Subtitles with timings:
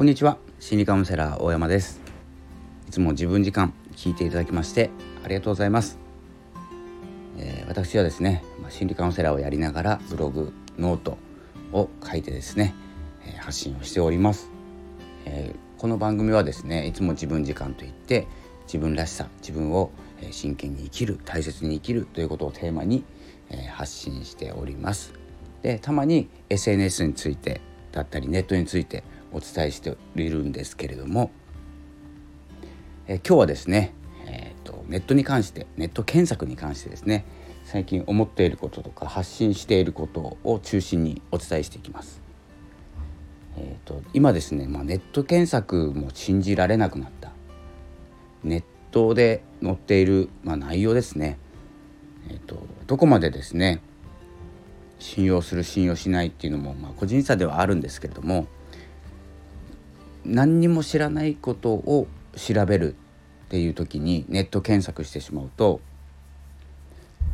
[0.00, 0.38] こんにちは。
[0.58, 2.00] 心理カウンセラー大山です。
[2.88, 4.88] いつも自分時間聞いていただきまして
[5.22, 5.98] ありがとうございます、
[7.36, 11.18] えー、私はですね心理カウンセラーをやりながらブログノート
[11.74, 12.74] を書いてですね、
[13.40, 14.50] 発信をしております、
[15.26, 18.26] えー、この番組はですねいつも自分時間といって
[18.62, 19.90] 自分らしさ自分を
[20.30, 23.04] 真剣に生きる大切に生きるということをテーマに
[23.70, 25.12] 発信しております。
[25.60, 27.60] でたまに SNS について
[27.92, 31.30] だったりネットについてお伝えしているんですけれども
[33.10, 33.92] え今日はですね、
[34.26, 37.24] えーと、ネットに関してネット検索に関してですね
[37.64, 42.22] 最近思っていることとか発信していることを中心にお伝えしていきます。
[43.56, 47.32] えーと、今ですね、まあ、ネット検索も信じられなくなった
[48.44, 51.36] ネットで載っている、まあ、内容ですね、
[52.28, 53.80] えーとどこまでですね
[55.00, 58.46] 信用する信用しないっていうのも、まあ、個人差ではあるんですけれども
[60.24, 62.94] 何にも知らないことを調べる
[63.46, 65.80] っていう時にネット検索してしまうと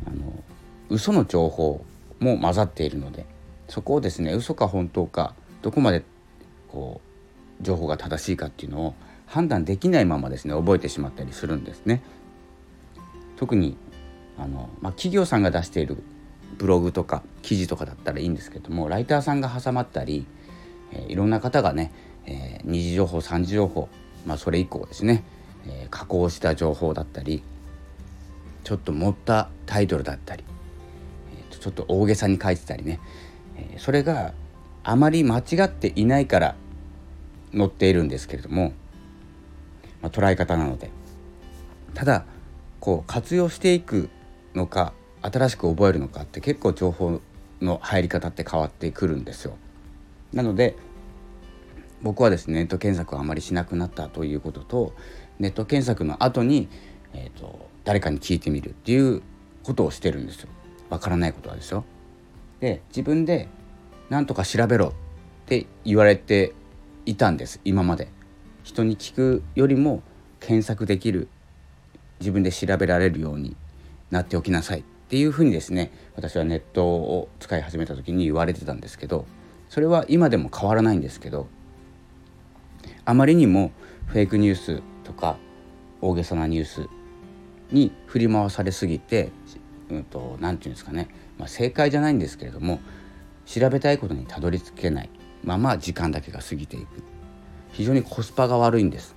[0.07, 0.43] あの
[0.89, 1.85] 嘘の情報
[2.21, 3.27] も混ざっているので
[3.69, 6.03] そこをですね嘘か本当かどこまで
[6.69, 7.01] こ
[7.61, 8.95] う情報が正しいかっていうのを
[9.27, 12.03] 判断できないままですね覚えてしまったりするんですね。
[13.37, 13.77] 特に
[14.39, 16.03] あの、まあ、企業さんが出している
[16.57, 20.27] ブログとか記事とかだったらいいんですけどもライターさんが挟まったり、
[20.93, 21.93] えー、いろんな方がね、
[22.27, 23.89] えー、二次情報三次情報、
[24.27, 25.25] まあ、それ以降ですね、
[25.67, 27.43] えー、加工した情報だったり
[28.65, 30.45] ちょっと盛ったタイトルだったり、
[31.39, 33.01] えー、ちょっと大げさに書いてたりね、
[33.57, 34.35] えー、それが
[34.83, 36.57] あまり間違っていないから
[37.53, 38.73] 載っているんですけれども、
[40.03, 40.91] まあ、捉え方なので。
[41.97, 42.27] ただ
[42.79, 44.11] こう活用していく
[44.55, 47.23] のか新しく覚えるのかって結構情報
[47.63, 49.57] の入り方って変わってくるんですよ。
[50.35, 50.77] なので
[52.03, 54.95] 僕はですねネット検索をあまりしなくなったということと
[55.39, 56.69] ネット検索の後に、
[57.13, 59.23] えーと、誰かに聞いてみるっていう
[59.63, 60.49] ことをしてるんですよ。
[60.89, 61.85] わからないことはですよ。
[62.61, 63.49] で自分で
[64.09, 64.93] 何とか調べろっ
[65.47, 66.55] て言われて
[67.05, 68.09] いたんです今まで。
[68.67, 70.03] 人に聞くよりも
[70.41, 71.29] 検索できる
[72.19, 73.57] 自分で調べられるように
[74.11, 79.25] なっておきなさいっていうふうにですね私はネットを使い始めた時に言われてたんですけど
[79.69, 81.47] それは今でも変わらないんですけど
[83.05, 83.73] あまりにも
[84.07, 85.37] フェイクニュースとか
[86.01, 86.89] 大げさなニュース
[87.71, 89.31] に振り回されすぎて
[89.89, 91.09] 何、うん、て言うんですかね、
[91.39, 92.81] まあ、正解じゃないんですけれども
[93.47, 95.11] 調べたいことにたどり着けない。
[95.45, 96.87] まま時間だけが過ぎていく。
[97.73, 99.15] 非常にコスパが悪いんです。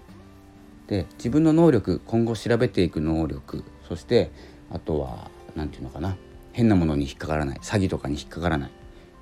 [0.88, 4.32] で自分の能力今後調べていく能力そして
[4.72, 6.16] あとは何て言うのかな。
[6.54, 7.60] 変なものに引っかからない。
[7.60, 8.72] 詐欺とかに引っかからない。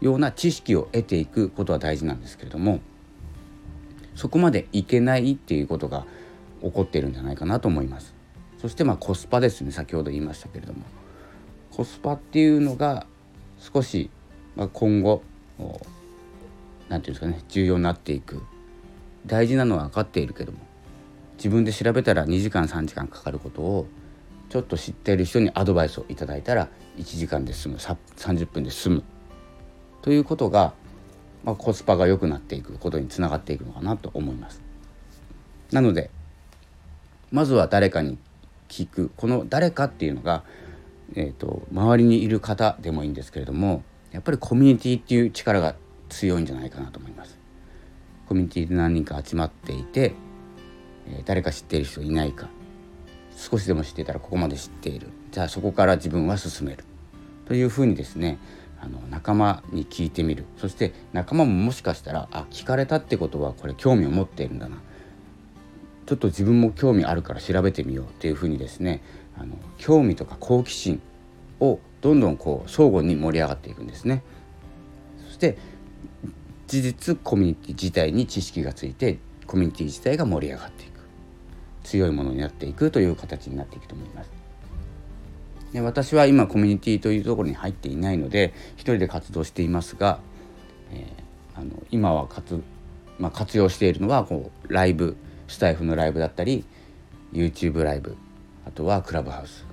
[0.01, 2.81] ような知識を得ていくことは大事なんですけれども
[4.17, 6.05] そこまでいけないっていうことが
[6.63, 8.15] 起こっているんじゃないかなと思います。
[8.57, 10.81] そしてまあコスパですね先ほど言いましたけれども。
[11.71, 13.05] コスパっていうのが
[13.59, 14.09] 少し
[14.73, 15.21] 今後
[15.69, 15.77] 何て
[16.89, 18.41] 言うんですかね重要になっていく。
[19.27, 20.57] 大事なのは分かっているけども
[21.37, 23.85] 自分で調べたら2時間3時間かかることを
[24.49, 29.03] ちょっと知っている人にアドバイスをいただいたら1時間で済む30分で済む。
[30.01, 30.73] ということが、
[31.47, 34.61] まあ、コスパが良くなっていくことにつながっていくのかなと思います。
[35.71, 36.09] なので
[37.31, 38.17] まずは誰かに
[38.67, 40.43] 聞くこの誰かっていうのが、
[41.15, 43.81] えーと、周りにいる方でもいいんですけれども
[44.11, 45.75] やっぱりコミュニティっていう力が
[46.09, 47.39] 強いんじゃないかなと思います。
[48.27, 50.15] コミュニティで何人か集まっていて、
[51.07, 52.49] えー、誰か知っている人いないか
[53.37, 56.83] 少しでも知っていたらここまで知っているじゃあそこから自分は進める
[57.45, 58.37] というふうにですね
[58.79, 64.77] あの仲間に聞いてみるそして仲間ももしかしたらあ聞かれたってことはこれ興味を持っているんだな
[66.05, 69.03] ちょっと自分も興味あるから調べてみようっていうふうにですね
[69.37, 71.01] あの興味とか好奇心
[71.59, 74.23] をどんどんこう相互に盛り上がっていくんですね。
[75.25, 75.57] そして
[76.67, 80.99] 事実コミュニティ自体に知識がついてコミュニティ自体が盛り上がっていく
[81.83, 84.46] 強いものになっていくという形になっていくと思います。
[85.73, 90.19] で私は今コミュニティというところに入っていないので一人で活動していますが、
[90.91, 92.61] えー、あの今は活,、
[93.19, 95.17] まあ、活用しているのはこうライブ
[95.47, 96.65] スタイフのライブだったり
[97.33, 98.15] YouTube ライブ
[98.65, 99.65] あとはクラブハウス。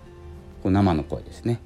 [0.62, 1.61] こう生の声ですね。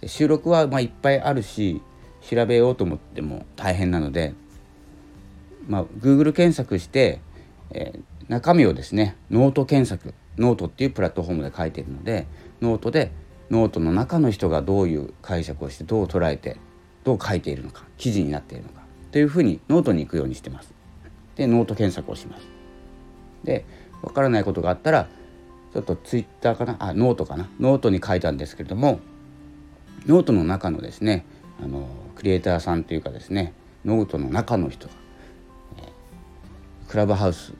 [0.00, 1.82] で収録はまあいっぱいあるし
[2.22, 4.34] 調べようと思っても大変なので、
[5.68, 7.20] まあ、Google 検索して、
[7.70, 12.26] えー、中身をですねノート検索ノートっていうプラットフォームで書いているので
[12.62, 13.12] ノートで
[13.50, 16.56] ノートの中の人がどういう解釈をしてどう捉えて
[17.04, 20.72] どう書いているのか記事になっているのかというふうにノートに行くようにしてます。
[21.36, 22.46] でノート検索をします。
[23.44, 23.64] で
[24.02, 25.08] わからないことがあったら
[25.72, 26.76] ちょっとツイッターかな？
[26.78, 27.48] あノートかな？
[27.58, 29.00] ノートに書いたんですけれども
[30.06, 31.24] ノートの中のですね
[31.62, 33.52] あのクリエイターさんというかですね
[33.84, 34.94] ノートの中の人が、
[36.88, 37.54] クラブハウス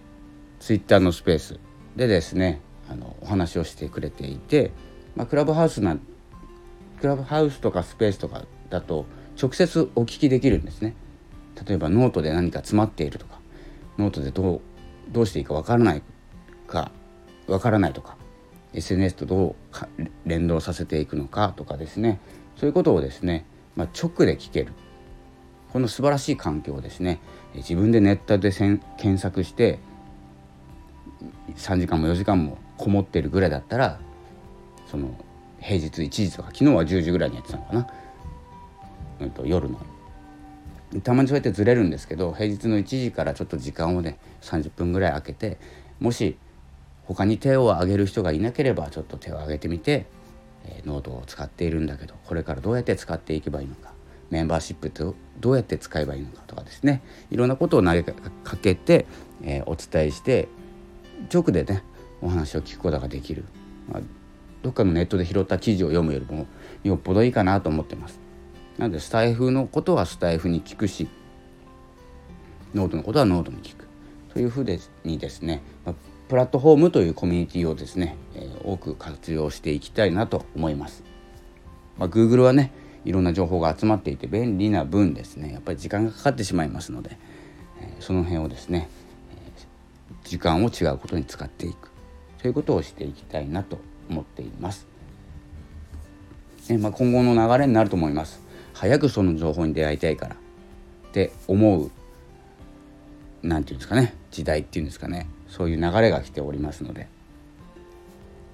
[0.58, 1.58] ツイッターのスペース
[1.96, 2.60] でですね
[2.90, 4.72] あのお話をしてくれていて、
[5.16, 5.96] まあ、クラブハウスな
[7.00, 9.06] クラブハウスとかスペースとかだと
[9.40, 10.94] 直接お聞きできるんですね。
[11.66, 13.38] 例えばノートで何か詰まっているとか
[13.98, 14.60] ノートでどう
[15.10, 16.02] どうしていいかわからない
[16.66, 16.90] か
[17.46, 18.16] わからないとか
[18.72, 19.54] SNS とどう
[20.24, 22.20] 連動させていくのかとかですね
[22.56, 23.44] そういうことをですね、
[23.76, 24.72] まあ、直で聞ける
[25.72, 27.20] この素晴らしい環境をですね
[27.54, 29.78] 自分でネットで検索して
[31.56, 34.00] 3時間も4時間もこもってるぐらいだったら
[34.90, 35.08] その
[35.60, 37.86] 平日1時とか昨日は10時ぐらいにやってたのかな、
[39.20, 39.78] うんと、夜の。
[41.04, 45.58] たまにそうやってずれるんですけど平日の1時からちょっと時間をね30分ぐらい空けて
[46.00, 46.36] もし
[47.04, 50.06] 他に手を挙げる人がいなければちょっと手を挙げてみて、
[50.64, 53.92] えー、ノートを使っているんだけどこれからどうやって使っていけばいいのか
[54.30, 55.04] メンバーシップって
[55.38, 57.02] どうやって使えばいいのかとかですね。
[57.32, 58.14] いろんなことを投げか
[58.56, 59.06] けて、
[59.42, 60.48] えー、お伝えして
[61.32, 61.82] 直でね
[62.20, 63.44] お話を聞くことができる、
[63.88, 64.02] まあ、
[64.62, 66.46] どっかのネットで拾った記事を読むよりも
[66.84, 68.20] よっぽどいいかなと思ってます。
[68.78, 71.08] なのでスタイフのことはスタイフに聞くし
[72.74, 73.86] ノートのことはノートに聞く
[74.32, 75.94] というふうにですね、まあ、
[76.28, 81.02] プラットフォームというコミュニティをですね、えー、多く活用していきたいなと思います。
[81.98, 82.72] まあ、Google はね
[83.04, 87.18] いろんな情報が集まっていて便利な分ですねやっぱり時間がかかってしまいますので、
[87.80, 88.88] えー、その辺をですね、
[89.32, 91.90] えー、時間を違うことに使っていく
[92.38, 93.78] ということをしていきたいなと
[94.10, 94.86] 思っています。
[96.68, 98.40] えまあ、今後の流れになると思います。
[98.74, 100.34] 早くその情報に出会いたいから。
[100.34, 101.90] って思う
[103.42, 104.14] 何て言うんですかね。
[104.30, 105.26] 時代っていうんですかね。
[105.48, 107.08] そういう流れが来ておりますので、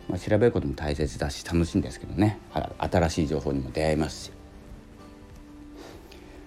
[0.08, 2.38] まあ、調べることも大切だし楽しいんですけどね。
[2.78, 4.32] 新しい情報にも出会えますし。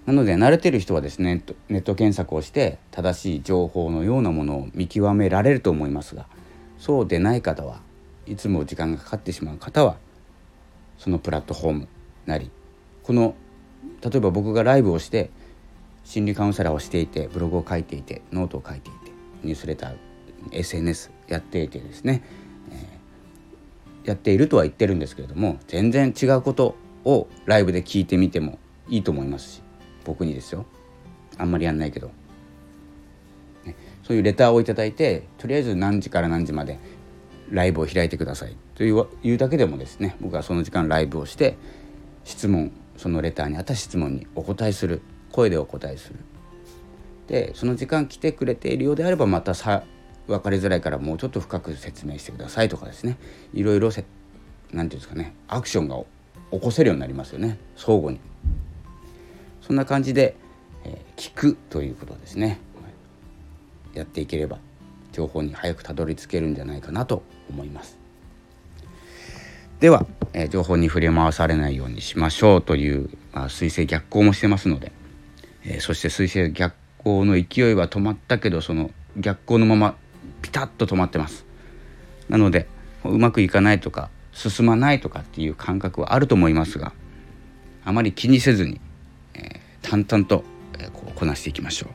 [0.05, 6.25] なので慣れてる人はですねネット検索をして正しい情報のようなものを見極められると思いますが
[6.79, 7.81] そうでない方は
[8.29, 9.97] いつも時間がかかってしまう方は
[10.97, 11.87] そのプラットフォーム
[12.25, 12.51] なり
[13.03, 13.35] この
[14.03, 15.31] 例えば僕がライブをして
[16.03, 19.11] 心理カウンセラーをしていてブログを書いていてノートを書いていて
[19.43, 19.95] ニュースレター
[20.51, 22.23] SNS やっていてですね、
[22.71, 26.75] えー、やっているとは言ってるんですけれども全然違うこと
[27.05, 29.61] をライブで聞いてみてもいいと思いますし
[30.05, 30.65] 僕にですよ。
[31.37, 32.11] あんまりやんないけど、
[33.63, 36.79] ね、そういうレターを頂いてとりあえず何時から何時まで
[37.51, 38.55] ライブを開いてください。
[38.75, 41.57] といういうだけでもですね僕はその時間ライブをして
[42.23, 45.01] 質問そのレターにあった質問にお答えする。
[45.31, 46.15] 声でお答えする。
[47.27, 49.83] でその時間来てくれているようであればまたさ
[50.27, 53.17] 分かりづらいからもうちょっと深く説明してくださいとかですね。
[53.53, 54.05] いろいろ何て
[54.71, 55.97] 言うんですかねアクションが
[56.51, 57.57] 起こせるようになりますよね。
[57.75, 58.19] 相互に。
[59.61, 60.35] そんな感じで、
[60.83, 62.59] えー、聞くということですね。
[63.93, 64.59] やっていければ
[65.11, 67.97] 情報に早くたどり着けるんじゃないかなと思います。
[69.79, 74.91] では、えー、情報に触れ回されないようにしましょうという、まあ、水星逆行もしてますので、
[75.63, 79.95] えー、そして水星逆行の勢いは止まったけどその逆行のまま
[80.41, 81.45] ピタッと止まってます。
[82.27, 82.67] なので
[83.03, 86.93] うまくいかないとか進まないとかっていう感覚はあると思いますが
[87.85, 88.79] あまり気にせずに、
[89.33, 90.43] えー、淡々と、
[90.77, 91.89] え、こうこなしていきましょう。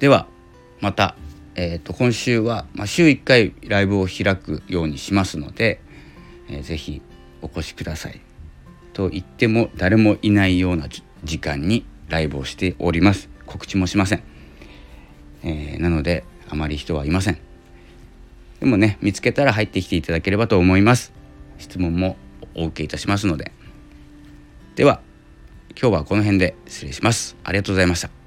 [0.00, 0.26] では
[0.80, 1.14] また、
[1.54, 5.80] えーと、今週は、まあ、週1回ライブを開くようにしますので、
[6.48, 7.02] えー、ぜひ
[7.42, 8.20] お越しください。
[8.92, 10.86] と言っても誰もいないような
[11.24, 13.28] 時間にライブをしております。
[13.46, 14.22] 告知もしません。
[15.44, 17.38] えー、なのであまり人はいません。
[18.60, 21.12] でもね見つけたら入ってきていただければと思います。
[21.58, 22.16] 質問も
[22.54, 23.52] お受けいたしますので。
[24.76, 25.00] では
[25.78, 27.36] 今日はこの辺で失礼します。
[27.44, 28.21] ありがとうございました。